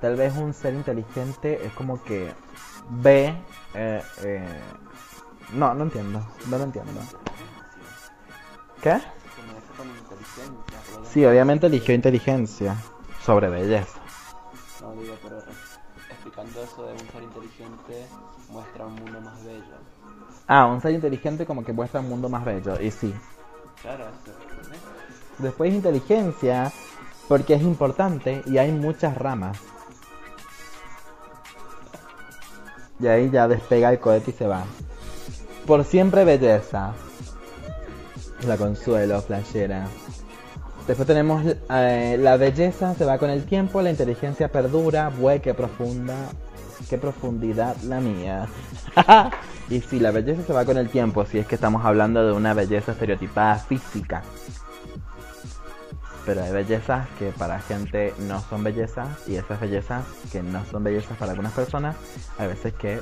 Tal 0.00 0.16
vez 0.16 0.34
un 0.36 0.52
ser 0.52 0.74
inteligente 0.74 1.64
es 1.64 1.72
como 1.74 2.02
que 2.02 2.32
ve. 2.90 3.36
Eh, 3.74 4.02
eh, 4.24 4.60
no, 5.52 5.72
no 5.74 5.84
entiendo. 5.84 6.26
No 6.48 6.58
lo 6.58 6.64
entiendo. 6.64 7.00
¿Qué? 8.82 9.00
Sí, 11.14 11.24
obviamente 11.24 11.68
eligió 11.68 11.94
inteligencia 11.94 12.76
sobre 13.24 13.48
belleza. 13.48 14.00
No, 14.80 15.00
digo, 15.00 15.14
pero 15.22 15.38
explicando 16.10 16.60
eso 16.60 16.86
de 16.86 16.92
un 16.92 16.98
ser 16.98 17.22
inteligente 17.22 18.06
muestra 18.50 18.84
un 18.84 18.96
mundo 18.96 19.20
más 19.20 19.44
bello. 19.44 19.76
Ah, 20.48 20.66
un 20.66 20.80
ser 20.80 20.90
inteligente 20.90 21.46
como 21.46 21.64
que 21.64 21.72
muestra 21.72 22.00
un 22.00 22.08
mundo 22.08 22.28
más 22.28 22.44
bello, 22.44 22.80
y 22.80 22.90
sí. 22.90 23.14
Claro, 23.80 24.06
eso. 24.06 24.36
Después 25.38 25.72
inteligencia, 25.72 26.72
porque 27.28 27.54
es 27.54 27.62
importante 27.62 28.42
y 28.46 28.58
hay 28.58 28.72
muchas 28.72 29.16
ramas. 29.16 29.56
Y 32.98 33.06
ahí 33.06 33.30
ya 33.30 33.46
despega 33.46 33.92
el 33.92 34.00
cohete 34.00 34.32
y 34.32 34.34
se 34.34 34.48
va. 34.48 34.64
Por 35.64 35.84
siempre 35.84 36.24
belleza. 36.24 36.92
La 38.48 38.56
consuelo, 38.56 39.22
flashera. 39.22 39.86
Después 40.86 41.06
tenemos 41.06 41.42
eh, 41.70 42.18
la 42.20 42.36
belleza 42.36 42.94
se 42.94 43.06
va 43.06 43.16
con 43.16 43.30
el 43.30 43.44
tiempo, 43.44 43.80
la 43.80 43.90
inteligencia 43.90 44.48
perdura, 44.48 45.08
buey, 45.08 45.40
qué 45.40 45.54
profunda, 45.54 46.14
qué 46.90 46.98
profundidad 46.98 47.74
la 47.84 48.00
mía. 48.00 48.46
y 49.70 49.80
si 49.80 49.98
la 49.98 50.10
belleza 50.10 50.42
se 50.42 50.52
va 50.52 50.66
con 50.66 50.76
el 50.76 50.90
tiempo, 50.90 51.24
si 51.24 51.38
es 51.38 51.46
que 51.46 51.54
estamos 51.54 51.86
hablando 51.86 52.26
de 52.26 52.32
una 52.32 52.52
belleza 52.52 52.92
estereotipada 52.92 53.56
física. 53.56 54.22
Pero 56.26 56.42
hay 56.42 56.52
bellezas 56.52 57.08
que 57.18 57.30
para 57.30 57.60
gente 57.60 58.12
no 58.28 58.42
son 58.42 58.62
bellezas 58.62 59.08
y 59.26 59.36
esas 59.36 59.58
bellezas 59.60 60.04
que 60.30 60.42
no 60.42 60.66
son 60.66 60.84
bellezas 60.84 61.16
para 61.16 61.30
algunas 61.32 61.52
personas, 61.52 61.96
hay 62.38 62.48
veces 62.48 62.74
que 62.74 63.00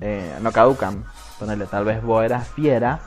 eh, 0.00 0.34
no 0.40 0.50
caducan. 0.50 1.04
Ponerle, 1.38 1.66
tal 1.66 1.84
vez 1.84 2.02
vos 2.02 2.24
eras 2.24 2.48
fiera, 2.48 2.98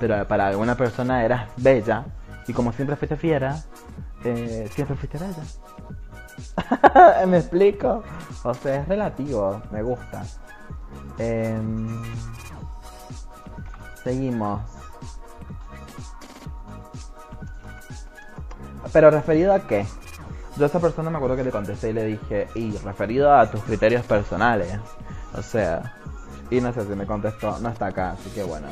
pero 0.00 0.26
para 0.26 0.48
alguna 0.48 0.76
persona 0.76 1.24
eras 1.24 1.48
bella 1.56 2.04
y 2.48 2.52
como 2.54 2.72
siempre 2.72 2.96
fuiste 2.96 3.16
fiera, 3.16 3.62
eh, 4.24 4.68
siempre 4.72 4.96
fuiste 4.96 5.18
bella. 5.18 5.44
¿Me 7.26 7.38
explico? 7.38 8.02
O 8.42 8.54
sea, 8.54 8.80
es 8.80 8.88
relativo, 8.88 9.62
me 9.70 9.82
gusta. 9.82 10.24
Em, 11.18 12.02
seguimos. 14.02 14.62
Pero 18.92 19.10
referido 19.10 19.52
a 19.52 19.60
qué? 19.60 19.84
Yo 20.56 20.64
a 20.64 20.68
esa 20.68 20.80
persona 20.80 21.10
me 21.10 21.18
acuerdo 21.18 21.36
que 21.36 21.44
le 21.44 21.50
contesté 21.50 21.90
y 21.90 21.92
le 21.92 22.04
dije, 22.04 22.48
y 22.54 22.76
referido 22.78 23.32
a 23.34 23.50
tus 23.50 23.62
criterios 23.62 24.04
personales. 24.06 24.72
O 25.34 25.42
sea, 25.42 25.98
y 26.50 26.60
no 26.60 26.72
sé 26.72 26.82
si 26.84 26.94
me 26.94 27.06
contestó, 27.06 27.58
no 27.60 27.68
está 27.68 27.86
acá, 27.86 28.12
así 28.12 28.30
que 28.30 28.42
bueno. 28.42 28.68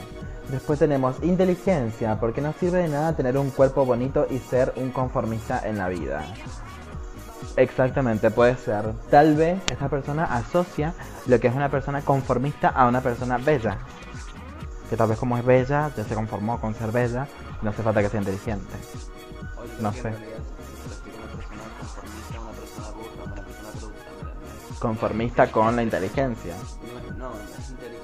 Después 0.51 0.79
tenemos 0.79 1.17
inteligencia, 1.23 2.21
porque 2.21 2.41
no 2.41 2.53
sirve 2.53 2.83
de 2.83 2.89
nada 2.89 3.17
tener 3.17 3.37
un 3.37 3.51
cuerpo 3.51 3.85
bonito 3.85 4.27
y 4.31 4.39
ser 4.39 4.73
un 4.77 4.91
conformista 4.91 5.61
en 5.67 5.79
la 5.79 5.89
vida. 5.89 6.25
Exactamente, 7.57 8.31
puede 8.31 8.57
ser. 8.57 8.93
Tal 9.11 9.35
vez 9.35 9.61
esta 9.71 9.89
persona 9.89 10.25
asocia 10.25 10.95
lo 11.27 11.41
que 11.41 11.49
es 11.49 11.55
una 11.55 11.69
persona 11.69 12.03
conformista 12.03 12.69
a 12.69 12.87
una 12.87 13.01
persona 13.01 13.39
bella. 13.39 13.79
Que 14.89 14.97
tal 14.97 15.09
vez 15.09 15.19
como 15.19 15.37
es 15.37 15.45
bella, 15.45 15.91
ya 15.97 16.05
se 16.05 16.15
conformó 16.15 16.61
con 16.61 16.75
ser 16.75 16.93
bella, 16.93 17.27
no 17.63 17.71
hace 17.71 17.83
falta 17.83 18.03
que 18.03 18.09
sea 18.09 18.21
inteligente. 18.21 18.77
No 19.81 19.93
sé. 19.93 20.13
Conformista 24.79 25.51
con 25.51 25.75
la 25.75 25.83
inteligencia. 25.83 26.55
No, 27.17 27.31
no 27.31 27.35
es 27.59 27.71
inteligencia 27.71 27.96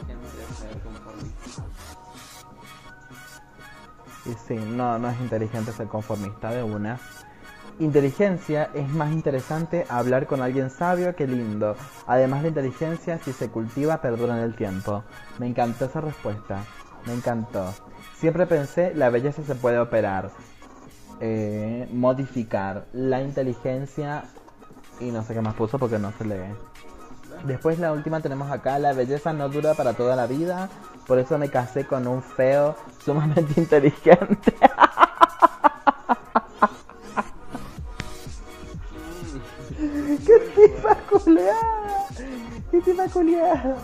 Y 4.24 4.34
sí, 4.46 4.54
no, 4.54 4.98
no 4.98 5.10
es 5.10 5.20
inteligente 5.20 5.72
ser 5.72 5.88
conformista 5.88 6.50
de 6.50 6.62
una. 6.62 6.98
Inteligencia 7.78 8.70
es 8.74 8.88
más 8.90 9.12
interesante 9.12 9.86
hablar 9.88 10.26
con 10.26 10.42
alguien 10.42 10.70
sabio 10.70 11.16
que 11.16 11.26
lindo. 11.26 11.74
Además, 12.06 12.42
la 12.42 12.48
inteligencia, 12.48 13.18
si 13.18 13.32
se 13.32 13.48
cultiva, 13.48 14.00
perdura 14.00 14.36
en 14.36 14.44
el 14.44 14.54
tiempo. 14.54 15.02
Me 15.38 15.46
encantó 15.46 15.86
esa 15.86 16.00
respuesta. 16.00 16.64
Me 17.06 17.14
encantó. 17.14 17.72
Siempre 18.14 18.46
pensé, 18.46 18.94
la 18.94 19.10
belleza 19.10 19.42
se 19.42 19.54
puede 19.56 19.78
operar, 19.80 20.30
eh, 21.20 21.88
modificar. 21.92 22.86
La 22.92 23.20
inteligencia, 23.20 24.24
y 25.00 25.10
no 25.10 25.22
sé 25.24 25.34
qué 25.34 25.40
más 25.40 25.54
puso 25.54 25.78
porque 25.78 25.98
no 25.98 26.12
se 26.12 26.24
lee. 26.24 26.54
Después 27.44 27.80
la 27.80 27.92
última 27.92 28.20
tenemos 28.20 28.50
acá, 28.50 28.78
la 28.78 28.92
belleza 28.92 29.32
no 29.32 29.48
dura 29.48 29.74
para 29.74 29.94
toda 29.94 30.14
la 30.14 30.26
vida, 30.26 30.68
por 31.06 31.18
eso 31.18 31.38
me 31.38 31.48
casé 31.48 31.86
con 31.86 32.06
un 32.06 32.22
feo 32.22 32.76
sumamente 33.04 33.54
inteligente. 33.60 34.54
¡Qué 40.26 40.38
tipa 40.54 40.94
culiada! 41.10 42.06
¡Qué 42.70 42.80
tipa 42.80 43.08
culiada! 43.08 43.76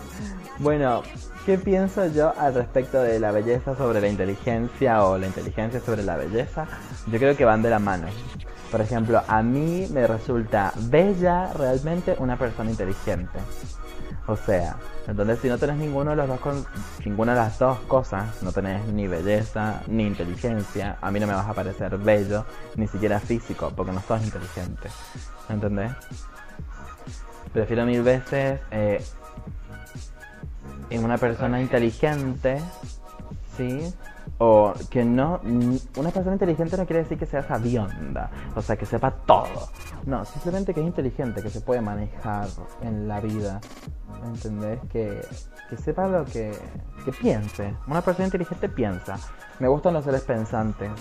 Bueno, 0.59 1.03
¿qué 1.45 1.57
pienso 1.57 2.07
yo 2.07 2.33
al 2.37 2.53
respecto 2.53 3.01
de 3.01 3.19
la 3.19 3.31
belleza 3.31 3.75
sobre 3.75 4.01
la 4.01 4.07
inteligencia 4.07 5.03
o 5.05 5.17
la 5.17 5.27
inteligencia 5.27 5.79
sobre 5.79 6.03
la 6.03 6.17
belleza? 6.17 6.67
Yo 7.07 7.17
creo 7.17 7.35
que 7.35 7.45
van 7.45 7.61
de 7.61 7.69
la 7.69 7.79
mano. 7.79 8.07
Por 8.71 8.81
ejemplo, 8.81 9.21
a 9.27 9.41
mí 9.41 9.87
me 9.91 10.05
resulta 10.05 10.71
bella 10.75 11.51
realmente 11.53 12.15
una 12.19 12.37
persona 12.37 12.69
inteligente. 12.69 13.39
O 14.29 14.35
sea, 14.35 14.75
entonces 15.07 15.39
si 15.39 15.47
no 15.49 15.57
tenés 15.57 15.77
ninguno 15.77 16.11
de 16.11 16.15
los 16.15 16.27
dos 16.27 16.39
con, 16.39 16.63
ninguna 17.03 17.33
de 17.33 17.39
las 17.39 17.57
dos 17.57 17.79
cosas, 17.79 18.43
no 18.43 18.51
tenés 18.51 18.85
ni 18.85 19.07
belleza 19.07 19.81
ni 19.87 20.05
inteligencia, 20.05 20.99
a 21.01 21.09
mí 21.09 21.19
no 21.19 21.25
me 21.25 21.33
vas 21.33 21.47
a 21.47 21.53
parecer 21.55 21.97
bello, 21.97 22.45
ni 22.75 22.87
siquiera 22.87 23.19
físico, 23.19 23.73
porque 23.75 23.91
no 23.91 24.01
sos 24.01 24.23
inteligente. 24.23 24.89
¿Entendés? 25.49 25.93
Prefiero 27.51 27.87
mil 27.87 28.03
veces 28.03 28.61
eh, 28.69 29.03
en 30.91 31.03
una 31.03 31.17
persona 31.17 31.59
inteligente, 31.59 32.61
¿sí? 33.57 33.91
O 34.37 34.73
que 34.89 35.03
no. 35.03 35.41
Una 35.97 36.11
persona 36.11 36.33
inteligente 36.33 36.77
no 36.77 36.85
quiere 36.85 37.01
decir 37.01 37.17
que 37.17 37.25
sea 37.25 37.41
sabionda, 37.43 38.29
o 38.55 38.61
sea, 38.61 38.77
que 38.77 38.85
sepa 38.85 39.11
todo. 39.11 39.69
No, 40.05 40.23
simplemente 40.23 40.73
que 40.73 40.81
es 40.81 40.85
inteligente, 40.85 41.41
que 41.41 41.49
se 41.49 41.61
puede 41.61 41.81
manejar 41.81 42.47
en 42.81 43.07
la 43.07 43.19
vida. 43.19 43.59
¿Entendés? 44.25 44.79
Que, 44.91 45.21
que 45.69 45.77
sepa 45.77 46.07
lo 46.07 46.25
que. 46.25 46.51
que 47.05 47.11
piense. 47.11 47.73
Una 47.87 48.01
persona 48.01 48.25
inteligente 48.25 48.69
piensa. 48.69 49.17
Me 49.59 49.67
gustan 49.67 49.93
los 49.93 50.03
seres 50.03 50.21
pensantes. 50.21 50.91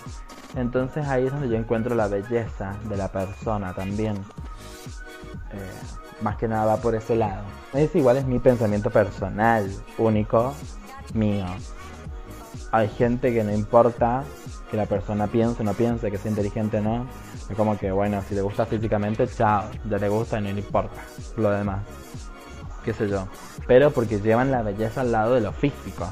Entonces 0.56 1.06
ahí 1.06 1.26
es 1.26 1.32
donde 1.32 1.48
yo 1.48 1.56
encuentro 1.56 1.94
la 1.94 2.08
belleza 2.08 2.76
de 2.84 2.96
la 2.96 3.08
persona 3.08 3.75
también. 3.75 4.16
Eh, 5.52 6.22
más 6.22 6.37
que 6.37 6.48
nada 6.48 6.64
va 6.64 6.76
por 6.78 6.94
ese 6.94 7.16
lado. 7.16 7.44
Es 7.75 7.94
igual, 7.94 8.16
es 8.16 8.26
mi 8.26 8.38
pensamiento 8.38 8.90
personal, 8.90 9.70
único, 9.98 10.54
mío 11.14 11.46
hay 12.70 12.88
gente 12.88 13.32
que 13.32 13.44
no 13.44 13.52
importa 13.52 14.25
que 14.70 14.76
la 14.76 14.87
persona 14.87 15.26
piense 15.26 15.62
o 15.62 15.64
no 15.64 15.72
piense, 15.72 16.10
que 16.10 16.18
sea 16.18 16.30
inteligente 16.30 16.78
o 16.78 16.82
no. 16.82 17.06
Es 17.48 17.56
como 17.56 17.78
que, 17.78 17.90
bueno, 17.90 18.22
si 18.28 18.34
le 18.34 18.42
gusta 18.42 18.66
físicamente, 18.66 19.26
chao, 19.26 19.64
ya 19.88 19.96
le 19.96 20.08
gusta 20.08 20.38
y 20.38 20.42
no 20.42 20.52
le 20.52 20.60
importa 20.60 21.00
lo 21.37 21.50
demás. 21.50 21.80
Qué 22.88 22.95
sé 22.95 23.07
yo. 23.07 23.28
Pero 23.66 23.90
porque 23.90 24.18
llevan 24.18 24.50
la 24.50 24.62
belleza 24.62 25.02
al 25.02 25.12
lado 25.12 25.35
de 25.35 25.42
lo 25.42 25.52
físico. 25.52 26.09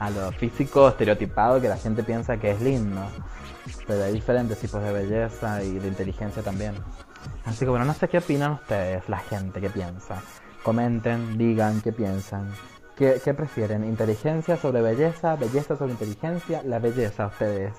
A 0.00 0.08
lo 0.08 0.32
físico 0.32 0.88
estereotipado 0.88 1.60
que 1.60 1.68
la 1.68 1.76
gente 1.76 2.02
piensa 2.02 2.38
que 2.38 2.52
es 2.52 2.62
lindo. 2.62 3.02
Pero 3.86 4.04
hay 4.04 4.14
diferentes 4.14 4.58
tipos 4.58 4.82
de 4.82 4.90
belleza 4.90 5.62
y 5.62 5.78
de 5.78 5.88
inteligencia 5.88 6.42
también. 6.42 6.72
Así 7.44 7.66
que 7.66 7.70
bueno, 7.70 7.84
no 7.84 7.92
sé 7.92 8.08
qué 8.08 8.16
opinan 8.16 8.52
ustedes, 8.52 9.06
la 9.10 9.18
gente 9.18 9.60
que 9.60 9.68
piensa. 9.68 10.22
Comenten, 10.62 11.36
digan 11.36 11.82
qué 11.82 11.92
piensan. 11.92 12.50
¿Qué, 12.96 13.34
prefieren? 13.36 13.84
¿Inteligencia 13.84 14.56
sobre 14.56 14.80
belleza? 14.80 15.36
¿Belleza 15.36 15.76
sobre 15.76 15.92
inteligencia? 15.92 16.62
La 16.62 16.78
belleza, 16.78 17.26
ustedes. 17.26 17.74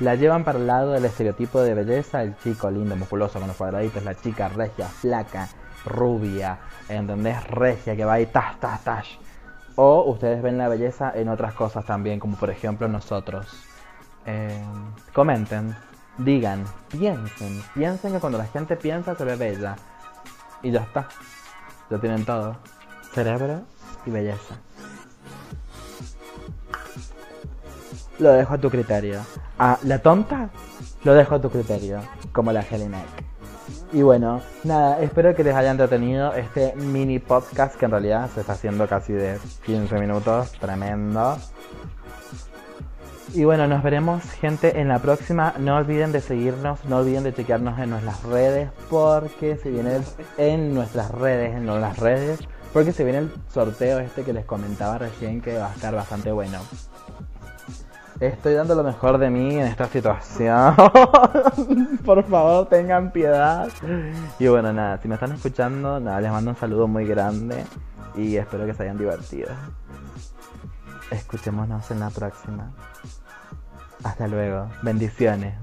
La 0.00 0.16
llevan 0.16 0.42
para 0.42 0.58
el 0.58 0.66
lado 0.66 0.90
del 0.94 1.04
estereotipo 1.04 1.60
de 1.60 1.74
belleza, 1.74 2.24
el 2.24 2.36
chico 2.38 2.68
lindo, 2.72 2.96
musculoso, 2.96 3.38
con 3.38 3.46
los 3.46 3.56
cuadraditos, 3.56 4.02
la 4.02 4.16
chica 4.16 4.48
regia, 4.48 4.88
flaca, 4.88 5.48
rubia, 5.86 6.58
¿entendés? 6.88 7.42
Regia, 7.44 7.96
que 7.96 8.04
va 8.04 8.14
ahí, 8.14 8.26
tas, 8.26 8.60
tas, 8.60 8.82
tas. 8.84 9.06
O 9.76 10.04
ustedes 10.10 10.42
ven 10.42 10.58
la 10.58 10.68
belleza 10.68 11.12
en 11.14 11.28
otras 11.28 11.54
cosas 11.54 11.84
también, 11.84 12.20
como 12.20 12.36
por 12.36 12.50
ejemplo 12.50 12.88
nosotros. 12.88 13.46
Eh, 14.26 14.62
comenten, 15.12 15.76
digan, 16.18 16.64
piensen, 16.90 17.62
piensen 17.74 18.12
que 18.12 18.20
cuando 18.20 18.38
la 18.38 18.46
gente 18.46 18.76
piensa 18.76 19.14
se 19.14 19.24
ve 19.24 19.36
bella. 19.36 19.76
Y 20.62 20.70
ya 20.70 20.80
está, 20.80 21.08
ya 21.90 21.98
tienen 21.98 22.24
todo. 22.24 22.56
Cerebro 23.12 23.62
y 24.04 24.10
belleza. 24.10 24.56
Lo 28.18 28.32
dejo 28.32 28.54
a 28.54 28.58
tu 28.58 28.70
criterio. 28.70 29.20
A 29.58 29.78
la 29.82 29.98
tonta, 29.98 30.48
lo 31.04 31.14
dejo 31.14 31.34
a 31.34 31.40
tu 31.40 31.50
criterio, 31.50 32.00
como 32.32 32.50
la 32.50 32.60
Helinek. 32.60 33.25
Y 33.92 34.02
bueno, 34.02 34.40
nada, 34.64 35.00
espero 35.00 35.34
que 35.34 35.44
les 35.44 35.54
haya 35.54 35.70
entretenido 35.70 36.32
este 36.34 36.74
mini 36.74 37.18
podcast 37.20 37.76
que 37.76 37.84
en 37.84 37.92
realidad 37.92 38.28
se 38.34 38.40
está 38.40 38.54
haciendo 38.54 38.88
casi 38.88 39.12
de 39.12 39.38
15 39.64 39.98
minutos, 39.98 40.52
tremendo. 40.52 41.36
Y 43.32 43.44
bueno, 43.44 43.66
nos 43.66 43.82
veremos 43.82 44.22
gente 44.40 44.80
en 44.80 44.88
la 44.88 44.98
próxima. 44.98 45.54
No 45.58 45.76
olviden 45.76 46.10
de 46.10 46.20
seguirnos, 46.20 46.84
no 46.86 46.98
olviden 46.98 47.22
de 47.22 47.34
chequearnos 47.34 47.78
en 47.78 47.90
nuestras 47.90 48.22
redes 48.24 48.70
porque 48.90 49.56
se 49.56 49.70
viene 49.70 50.00
en 50.38 50.74
nuestras 50.74 51.10
redes, 51.12 51.54
en 51.54 51.66
las 51.66 51.98
redes, 51.98 52.40
porque 52.72 52.92
se 52.92 53.04
viene 53.04 53.18
el 53.20 53.32
sorteo 53.52 54.00
este 54.00 54.22
que 54.22 54.32
les 54.32 54.44
comentaba 54.44 54.98
recién 54.98 55.40
que 55.40 55.58
va 55.58 55.70
a 55.70 55.74
estar 55.74 55.94
bastante 55.94 56.32
bueno. 56.32 56.58
Estoy 58.20 58.54
dando 58.54 58.74
lo 58.74 58.82
mejor 58.82 59.18
de 59.18 59.28
mí 59.28 59.56
en 59.56 59.66
esta 59.66 59.86
situación. 59.86 60.74
Por 62.04 62.24
favor, 62.24 62.66
tengan 62.66 63.12
piedad. 63.12 63.68
Y 64.38 64.46
bueno, 64.48 64.72
nada, 64.72 64.98
si 65.02 65.08
me 65.08 65.14
están 65.14 65.32
escuchando, 65.32 66.00
nada, 66.00 66.20
les 66.20 66.30
mando 66.30 66.50
un 66.50 66.56
saludo 66.56 66.88
muy 66.88 67.06
grande 67.06 67.64
y 68.14 68.36
espero 68.36 68.64
que 68.64 68.72
se 68.72 68.84
hayan 68.84 68.96
divertido. 68.96 69.50
Escuchémonos 71.10 71.90
en 71.90 72.00
la 72.00 72.10
próxima. 72.10 72.72
Hasta 74.02 74.26
luego. 74.28 74.68
Bendiciones. 74.82 75.54